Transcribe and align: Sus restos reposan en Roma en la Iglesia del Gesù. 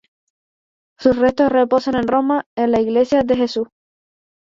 Sus 0.97 1.15
restos 1.15 1.51
reposan 1.51 1.93
en 1.95 2.07
Roma 2.07 2.47
en 2.55 2.71
la 2.71 2.81
Iglesia 2.81 3.21
del 3.21 3.37
Gesù. 3.37 3.67